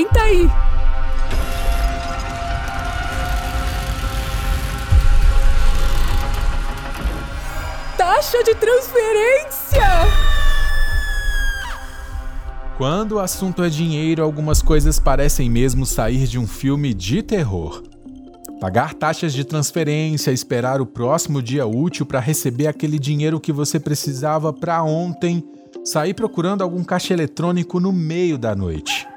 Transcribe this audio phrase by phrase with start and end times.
[0.00, 0.50] Alguém tá aí!
[7.98, 9.82] Taxa de transferência!
[12.78, 17.82] Quando o assunto é dinheiro, algumas coisas parecem mesmo sair de um filme de terror.
[18.58, 23.78] Pagar taxas de transferência, esperar o próximo dia útil para receber aquele dinheiro que você
[23.78, 25.44] precisava para ontem,
[25.84, 29.09] sair procurando algum caixa eletrônico no meio da noite.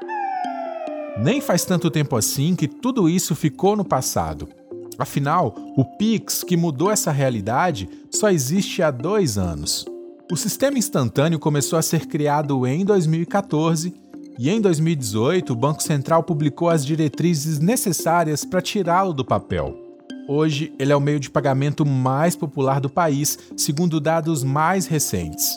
[1.17, 4.49] Nem faz tanto tempo assim que tudo isso ficou no passado.
[4.97, 9.85] Afinal, o Pix, que mudou essa realidade, só existe há dois anos.
[10.31, 13.93] O sistema instantâneo começou a ser criado em 2014
[14.39, 19.77] e em 2018, o Banco Central publicou as diretrizes necessárias para tirá-lo do papel.
[20.27, 25.55] Hoje, ele é o meio de pagamento mais popular do país, segundo dados mais recentes.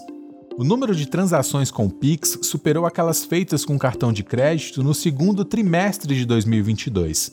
[0.59, 5.45] O número de transações com Pix superou aquelas feitas com cartão de crédito no segundo
[5.45, 7.31] trimestre de 2022.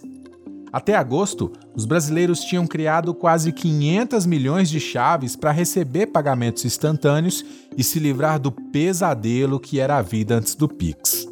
[0.73, 7.45] Até agosto, os brasileiros tinham criado quase 500 milhões de chaves para receber pagamentos instantâneos
[7.77, 11.25] e se livrar do pesadelo que era a vida antes do Pix.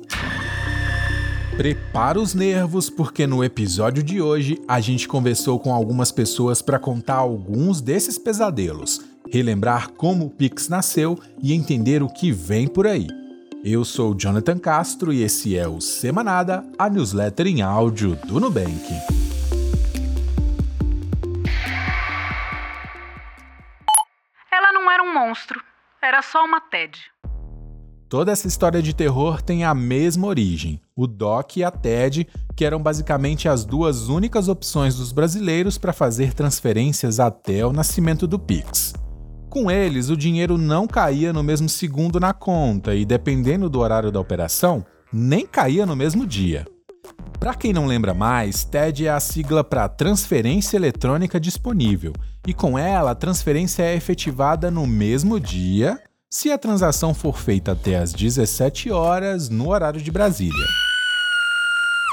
[1.58, 6.80] Prepara os nervos, porque no episódio de hoje a gente conversou com algumas pessoas para
[6.80, 9.02] contar alguns desses pesadelos,
[9.32, 13.08] relembrar como o Pix nasceu e entender o que vem por aí.
[13.64, 18.86] Eu sou Jonathan Castro e esse é o Semanada, a newsletter em áudio do Nubank.
[24.52, 25.62] Ela não era um monstro,
[26.02, 27.00] era só uma TED.
[28.10, 30.82] Toda essa história de terror tem a mesma origem.
[30.94, 35.94] O DOC e a TED, que eram basicamente as duas únicas opções dos brasileiros para
[35.94, 38.94] fazer transferências até o nascimento do Pix.
[39.52, 44.10] Com eles, o dinheiro não caía no mesmo segundo na conta e, dependendo do horário
[44.10, 46.66] da operação, nem caía no mesmo dia.
[47.38, 52.14] Para quem não lembra mais, TED é a sigla para Transferência Eletrônica Disponível,
[52.48, 57.74] e com ela a transferência é efetivada no mesmo dia se a transação for feita
[57.74, 60.66] até às 17 horas no horário de Brasília.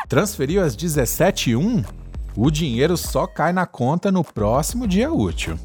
[0.09, 1.87] Transferiu às 17h01?
[2.37, 5.56] O dinheiro só cai na conta no próximo dia útil.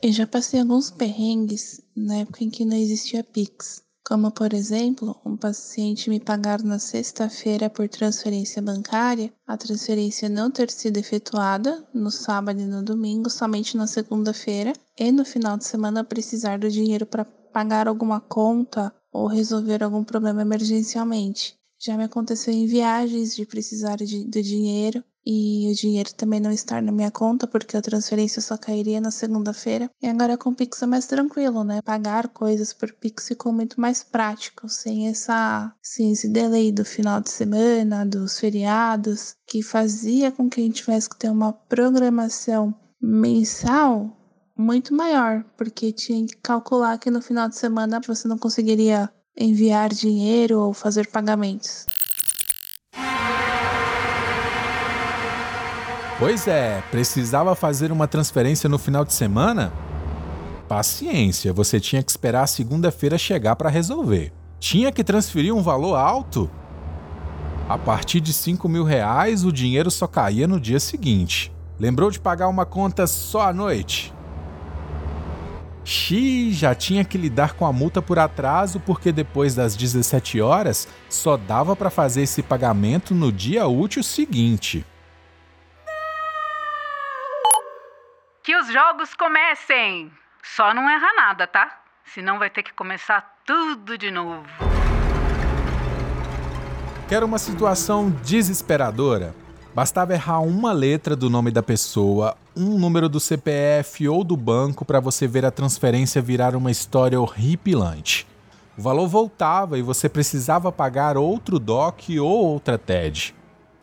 [0.01, 5.15] Eu já passei alguns perrengues na época em que não existia Pix como por exemplo,
[5.23, 11.87] um paciente me pagar na sexta-feira por transferência bancária, a transferência não ter sido efetuada
[11.93, 16.71] no sábado e no domingo, somente na segunda-feira, e no final de semana precisar do
[16.71, 21.57] dinheiro para pagar alguma conta ou resolver algum problema emergencialmente.
[21.81, 26.51] Já me aconteceu em viagens de precisar de, do dinheiro e o dinheiro também não
[26.51, 29.89] estar na minha conta, porque a transferência só cairia na segunda-feira.
[30.01, 31.81] E agora com o Pix é mais tranquilo, né?
[31.81, 37.21] Pagar coisas por Pix ficou muito mais prático, sem essa, sem esse delay do final
[37.21, 42.73] de semana, dos feriados, que fazia com que a gente tivesse que ter uma programação
[43.01, 44.18] mensal
[44.59, 49.09] muito maior, porque tinha que calcular que no final de semana você não conseguiria
[49.39, 51.85] enviar dinheiro ou fazer pagamentos.
[56.19, 59.71] Pois é, precisava fazer uma transferência no final de semana?
[60.67, 64.33] Paciência, você tinha que esperar a segunda-feira chegar para resolver.
[64.59, 66.51] Tinha que transferir um valor alto?
[67.69, 71.49] A partir de 5 mil reais, o dinheiro só caía no dia seguinte.
[71.79, 74.13] Lembrou de pagar uma conta só à noite?
[75.89, 80.87] Xi já tinha que lidar com a multa por atraso porque depois das 17 horas
[81.09, 84.85] só dava para fazer esse pagamento no dia útil seguinte.
[88.43, 90.11] Que os jogos comecem!
[90.43, 91.81] Só não erra nada, tá?
[92.05, 94.47] Senão vai ter que começar tudo de novo.
[97.07, 99.33] Quer uma situação desesperadora?
[99.73, 104.83] Bastava errar uma letra do nome da pessoa, um número do CPF ou do banco
[104.83, 108.25] para você ver a transferência virar uma história horripilante.
[108.75, 113.35] O valor voltava e você precisava pagar outro DOC ou outra TED.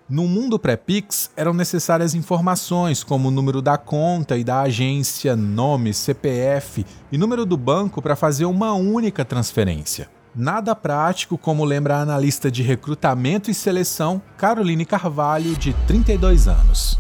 [0.09, 5.95] No mundo pré-Pix, eram necessárias informações como o número da conta e da agência, nome,
[5.95, 10.09] CPF e número do banco para fazer uma única transferência.
[10.39, 16.99] Nada prático, como lembra a analista de recrutamento e seleção Caroline Carvalho, de 32 anos.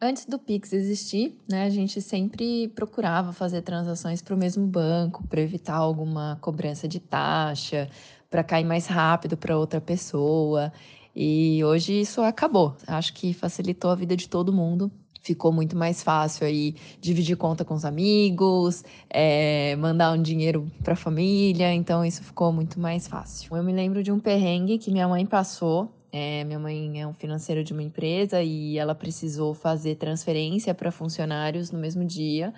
[0.00, 5.24] Antes do Pix existir, né, a gente sempre procurava fazer transações para o mesmo banco
[5.28, 7.88] para evitar alguma cobrança de taxa,
[8.28, 10.72] para cair mais rápido para outra pessoa.
[11.14, 12.76] E hoje isso acabou.
[12.84, 14.90] Acho que facilitou a vida de todo mundo.
[15.22, 20.94] Ficou muito mais fácil aí dividir conta com os amigos, é, mandar um dinheiro para
[20.94, 21.72] a família.
[21.72, 23.56] Então isso ficou muito mais fácil.
[23.56, 25.88] Eu me lembro de um perrengue que minha mãe passou.
[26.10, 30.90] É, minha mãe é um financeiro de uma empresa e ela precisou fazer transferência para
[30.90, 32.52] funcionários no mesmo dia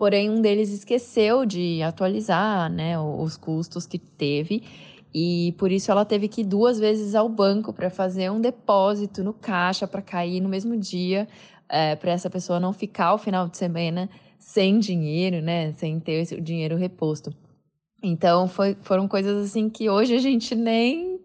[0.00, 4.62] porém um deles esqueceu de atualizar né, os custos que teve
[5.12, 9.24] e por isso ela teve que ir duas vezes ao banco para fazer um depósito
[9.24, 11.26] no caixa para cair no mesmo dia,
[11.68, 14.08] é, para essa pessoa não ficar o final de semana
[14.38, 15.72] sem dinheiro, né?
[15.72, 17.34] Sem ter o dinheiro reposto.
[18.02, 21.20] Então foi, foram coisas assim que hoje a gente nem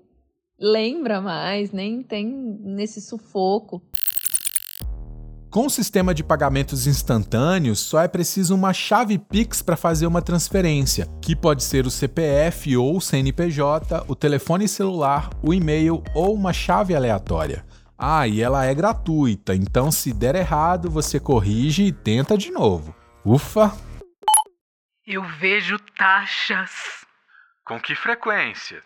[0.60, 3.82] lembra mais, nem tem nesse sufoco.
[5.56, 10.22] Com o sistema de pagamentos instantâneos, só é preciso uma chave Pix para fazer uma
[10.22, 16.36] transferência, que pode ser o CPF ou o CNPJ, o telefone celular, o e-mail ou
[16.36, 17.66] uma chave aleatória.
[17.98, 22.94] Ah, e ela é gratuita, então se der errado, você corrige e tenta de novo.
[23.24, 23.72] Ufa!
[25.08, 27.06] Eu vejo taxas.
[27.63, 28.84] Com que frequência?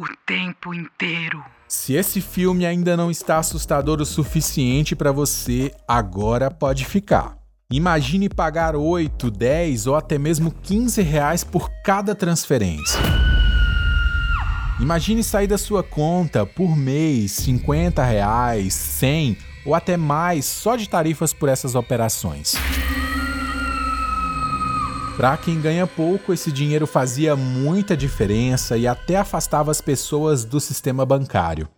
[0.00, 1.44] O tempo inteiro.
[1.68, 7.36] Se esse filme ainda não está assustador o suficiente para você, agora pode ficar.
[7.70, 12.98] Imagine pagar 8, 10 ou até mesmo 15 reais por cada transferência.
[14.80, 19.36] Imagine sair da sua conta por mês 50 reais, 100
[19.66, 22.54] ou até mais só de tarifas por essas operações.
[25.16, 30.58] Para quem ganha pouco, esse dinheiro fazia muita diferença e até afastava as pessoas do
[30.58, 31.68] sistema bancário.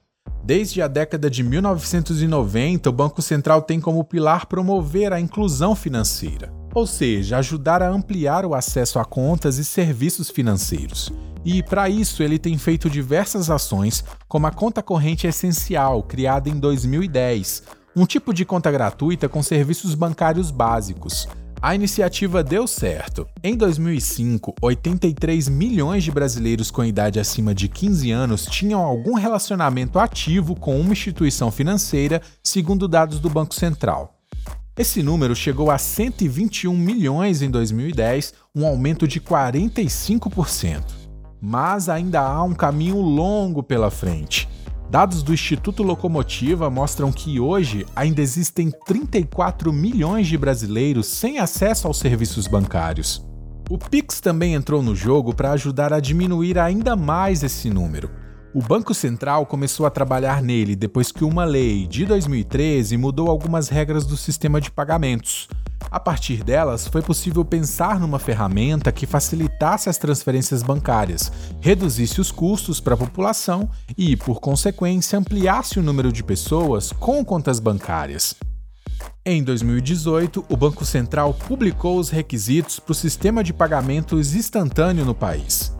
[0.44, 6.52] Desde a década de 1990, o Banco Central tem como pilar promover a inclusão financeira,
[6.74, 11.12] ou seja, ajudar a ampliar o acesso a contas e serviços financeiros.
[11.44, 16.58] E, para isso, ele tem feito diversas ações, como a Conta Corrente Essencial, criada em
[16.58, 17.64] 2010,
[17.94, 21.28] um tipo de conta gratuita com serviços bancários básicos.
[21.62, 23.24] A iniciativa deu certo.
[23.40, 30.00] Em 2005, 83 milhões de brasileiros com idade acima de 15 anos tinham algum relacionamento
[30.00, 34.18] ativo com uma instituição financeira, segundo dados do Banco Central.
[34.76, 40.82] Esse número chegou a 121 milhões em 2010, um aumento de 45%.
[41.40, 44.48] Mas ainda há um caminho longo pela frente.
[44.92, 51.86] Dados do Instituto Locomotiva mostram que hoje ainda existem 34 milhões de brasileiros sem acesso
[51.86, 53.26] aos serviços bancários.
[53.70, 58.10] O Pix também entrou no jogo para ajudar a diminuir ainda mais esse número.
[58.52, 63.70] O Banco Central começou a trabalhar nele depois que uma lei de 2013 mudou algumas
[63.70, 65.48] regras do sistema de pagamentos.
[65.90, 71.30] A partir delas, foi possível pensar numa ferramenta que facilitasse as transferências bancárias,
[71.60, 77.24] reduzisse os custos para a população e, por consequência, ampliasse o número de pessoas com
[77.24, 78.34] contas bancárias.
[79.24, 85.14] Em 2018, o Banco Central publicou os requisitos para o sistema de pagamentos instantâneo no
[85.14, 85.72] país.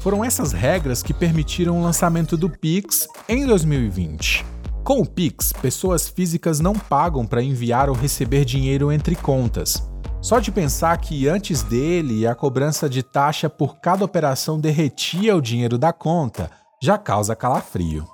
[0.00, 4.55] Foram essas regras que permitiram o lançamento do Pix em 2020.
[4.86, 9.82] Com o Pix, pessoas físicas não pagam para enviar ou receber dinheiro entre contas.
[10.22, 15.42] Só de pensar que antes dele a cobrança de taxa por cada operação derretia o
[15.42, 18.06] dinheiro da conta já causa calafrio.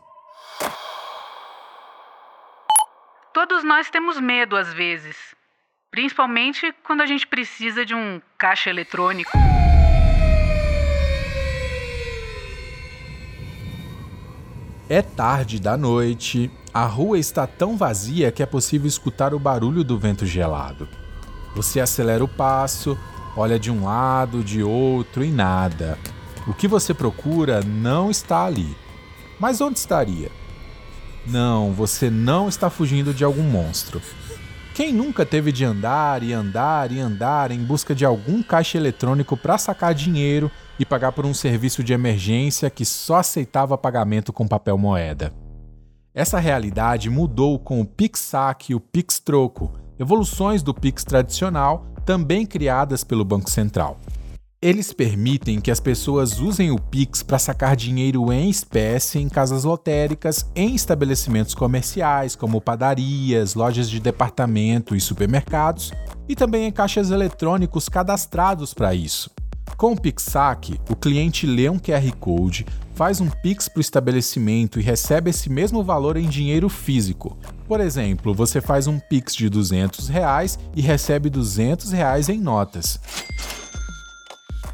[3.34, 5.14] Todos nós temos medo às vezes,
[5.90, 9.30] principalmente quando a gente precisa de um caixa eletrônico.
[14.88, 19.84] É tarde da noite, a rua está tão vazia que é possível escutar o barulho
[19.84, 20.88] do vento gelado.
[21.54, 22.98] Você acelera o passo,
[23.36, 25.98] olha de um lado, de outro e nada.
[26.46, 28.74] O que você procura não está ali.
[29.38, 30.30] Mas onde estaria?
[31.26, 34.00] Não, você não está fugindo de algum monstro.
[34.74, 39.36] Quem nunca teve de andar e andar e andar em busca de algum caixa eletrônico
[39.36, 44.48] para sacar dinheiro e pagar por um serviço de emergência que só aceitava pagamento com
[44.48, 45.41] papel moeda.
[46.14, 53.02] Essa realidade mudou com o PixSac e o PixTroco, evoluções do Pix tradicional, também criadas
[53.02, 53.98] pelo Banco Central.
[54.60, 59.64] Eles permitem que as pessoas usem o Pix para sacar dinheiro em espécie em casas
[59.64, 65.92] lotéricas, em estabelecimentos comerciais, como padarias, lojas de departamento e supermercados,
[66.28, 69.30] e também em caixas eletrônicos cadastrados para isso.
[69.78, 74.78] Com o PixSac, o cliente lê um QR Code, faz um Pix para o estabelecimento
[74.78, 77.36] e recebe esse mesmo valor em dinheiro físico.
[77.66, 83.00] Por exemplo, você faz um Pix de 200 reais e recebe 200 reais em notas.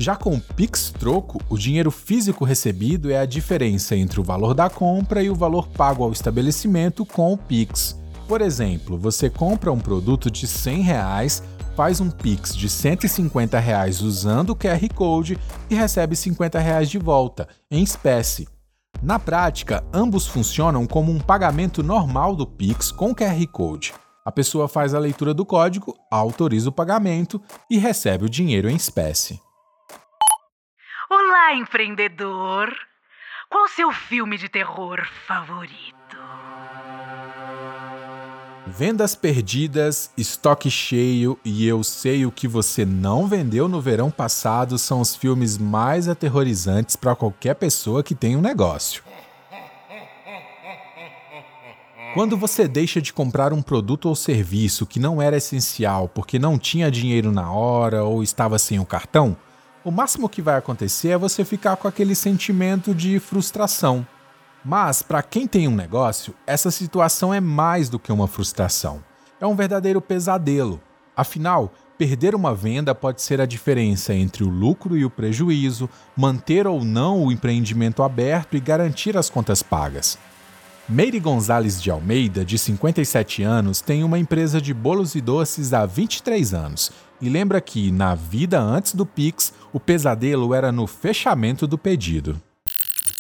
[0.00, 4.54] Já com o Pix Troco, o dinheiro físico recebido é a diferença entre o valor
[4.54, 7.98] da compra e o valor pago ao estabelecimento com o Pix.
[8.28, 11.42] Por exemplo, você compra um produto de 100 reais,
[11.78, 15.38] faz um Pix de 150 reais usando o QR Code
[15.70, 18.48] e recebe 50 reais de volta, em espécie.
[19.00, 23.94] Na prática, ambos funcionam como um pagamento normal do Pix com QR Code.
[24.26, 28.74] A pessoa faz a leitura do código, autoriza o pagamento e recebe o dinheiro em
[28.74, 29.40] espécie.
[31.08, 32.74] Olá, empreendedor!
[33.48, 36.18] Qual seu filme de terror favorito?
[38.76, 44.78] Vendas perdidas, estoque cheio e eu sei o que você não vendeu no verão passado
[44.78, 49.02] são os filmes mais aterrorizantes para qualquer pessoa que tem um negócio.
[52.12, 56.58] Quando você deixa de comprar um produto ou serviço que não era essencial porque não
[56.58, 59.36] tinha dinheiro na hora ou estava sem o cartão,
[59.82, 64.06] o máximo que vai acontecer é você ficar com aquele sentimento de frustração.
[64.64, 69.02] Mas, para quem tem um negócio, essa situação é mais do que uma frustração.
[69.40, 70.80] É um verdadeiro pesadelo.
[71.16, 76.66] Afinal, perder uma venda pode ser a diferença entre o lucro e o prejuízo, manter
[76.66, 80.18] ou não o empreendimento aberto e garantir as contas pagas.
[80.88, 85.84] Meire Gonzalez de Almeida, de 57 anos, tem uma empresa de bolos e doces há
[85.84, 91.66] 23 anos e lembra que, na vida antes do Pix, o pesadelo era no fechamento
[91.66, 92.40] do pedido.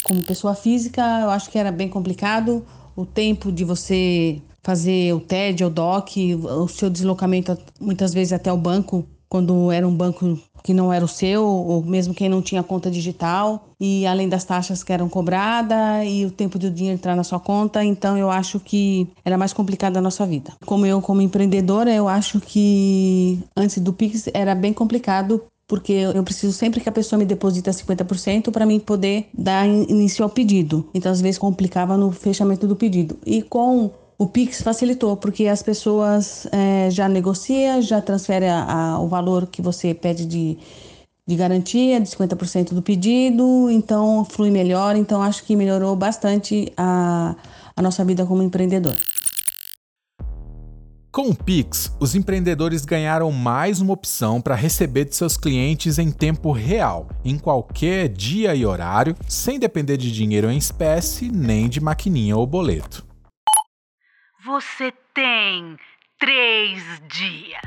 [0.02, 2.64] Como pessoa física, eu acho que era bem complicado.
[2.96, 8.52] O tempo de você fazer o TED, o DOC, o seu deslocamento muitas vezes até
[8.52, 12.42] o banco, quando era um banco que não era o seu, ou mesmo quem não
[12.42, 16.98] tinha conta digital, e além das taxas que eram cobradas e o tempo do dinheiro
[16.98, 20.52] entrar na sua conta, então eu acho que era mais complicado a nossa vida.
[20.66, 26.24] Como eu, como empreendedora, eu acho que antes do Pix era bem complicado porque eu
[26.24, 30.88] preciso sempre que a pessoa me deposita 50% para mim poder dar início ao pedido.
[30.94, 33.18] Então, às vezes, complicava no fechamento do pedido.
[33.26, 39.00] E com o Pix facilitou, porque as pessoas é, já negociam, já transferem a, a,
[39.00, 40.56] o valor que você pede de,
[41.26, 44.96] de garantia, de 50% do pedido, então flui melhor.
[44.96, 47.36] Então acho que melhorou bastante a,
[47.76, 48.96] a nossa vida como empreendedor.
[51.18, 56.12] Com o Pix, os empreendedores ganharam mais uma opção para receber de seus clientes em
[56.12, 61.80] tempo real, em qualquer dia e horário, sem depender de dinheiro em espécie nem de
[61.80, 63.04] maquininha ou boleto.
[64.46, 65.76] Você tem
[66.20, 67.62] três dias.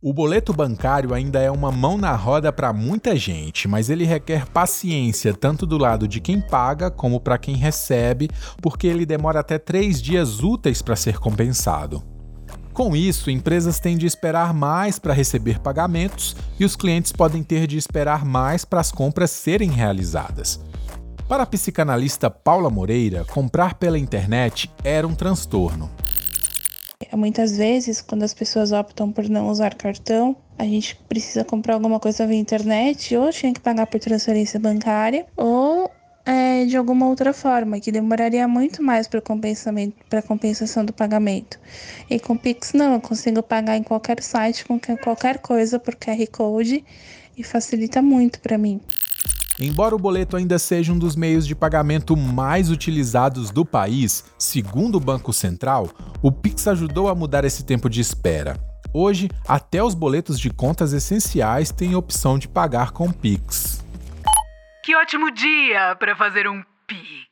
[0.00, 4.46] O boleto bancário ainda é uma mão na roda para muita gente, mas ele requer
[4.46, 8.30] paciência tanto do lado de quem paga como para quem recebe,
[8.62, 12.13] porque ele demora até três dias úteis para ser compensado.
[12.74, 17.68] Com isso, empresas têm de esperar mais para receber pagamentos e os clientes podem ter
[17.68, 20.58] de esperar mais para as compras serem realizadas.
[21.28, 25.88] Para a psicanalista Paula Moreira, comprar pela internet era um transtorno.
[27.12, 32.00] Muitas vezes, quando as pessoas optam por não usar cartão, a gente precisa comprar alguma
[32.00, 35.90] coisa via internet, ou tinha que pagar por transferência bancária, ou
[36.24, 41.58] é, de alguma outra forma, que demoraria muito mais para a compensação do pagamento.
[42.08, 46.26] E com Pix, não, eu consigo pagar em qualquer site, com qualquer coisa por QR
[46.32, 46.84] Code,
[47.36, 48.80] e facilita muito para mim.
[49.58, 54.96] Embora o boleto ainda seja um dos meios de pagamento mais utilizados do país, segundo
[54.96, 55.88] o Banco Central,
[56.20, 58.58] o Pix ajudou a mudar esse tempo de espera.
[58.92, 63.83] Hoje, até os boletos de contas essenciais têm opção de pagar com Pix.
[64.84, 67.26] Que ótimo dia para fazer um Pix!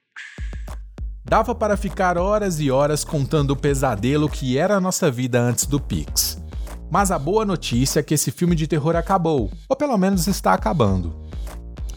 [1.23, 5.67] Dava para ficar horas e horas contando o pesadelo que era a nossa vida antes
[5.67, 6.43] do Pix.
[6.91, 10.55] Mas a boa notícia é que esse filme de terror acabou, ou pelo menos está
[10.55, 11.15] acabando.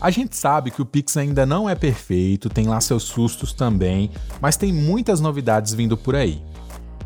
[0.01, 4.11] A gente sabe que o Pix ainda não é perfeito, tem lá seus sustos também,
[4.41, 6.43] mas tem muitas novidades vindo por aí.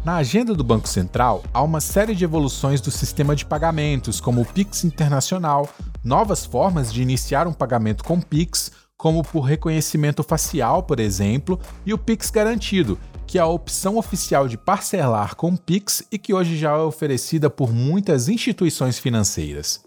[0.03, 4.41] Na agenda do Banco Central, há uma série de evoluções do sistema de pagamentos, como
[4.41, 5.69] o Pix Internacional,
[6.03, 11.93] novas formas de iniciar um pagamento com Pix, como por reconhecimento facial, por exemplo, e
[11.93, 16.57] o Pix Garantido, que é a opção oficial de parcelar com Pix e que hoje
[16.57, 19.81] já é oferecida por muitas instituições financeiras.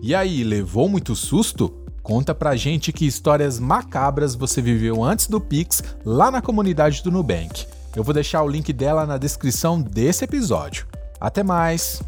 [0.00, 1.74] E aí, levou muito susto?
[2.00, 7.10] Conta pra gente que histórias macabras você viveu antes do Pix lá na comunidade do
[7.10, 7.66] Nubank.
[7.96, 10.86] Eu vou deixar o link dela na descrição desse episódio.
[11.18, 12.00] Até mais!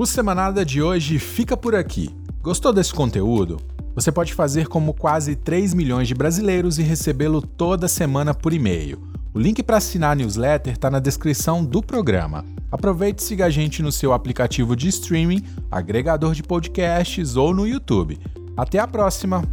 [0.00, 2.08] O Semanada de hoje fica por aqui.
[2.40, 3.60] Gostou desse conteúdo?
[3.94, 8.98] Você pode fazer como quase 3 milhões de brasileiros e recebê-lo toda semana por e-mail.
[9.34, 12.46] O link para assinar a newsletter está na descrição do programa.
[12.72, 17.66] Aproveite e siga a gente no seu aplicativo de streaming, agregador de podcasts ou no
[17.66, 18.18] YouTube.
[18.56, 19.44] Até a próxima!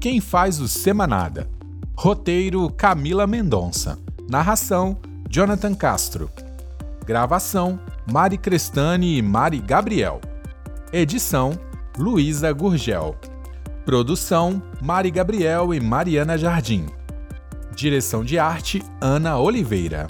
[0.00, 1.46] Quem faz o Semanada?
[1.94, 3.98] Roteiro Camila Mendonça.
[4.26, 4.96] Narração
[5.28, 6.30] Jonathan Castro.
[7.04, 10.20] Gravação Mari Crestani e Mari Gabriel.
[10.92, 11.58] Edição
[11.98, 13.16] Luísa Gurgel.
[13.84, 16.86] Produção Mari Gabriel e Mariana Jardim.
[17.74, 20.06] Direção de arte Ana Oliveira.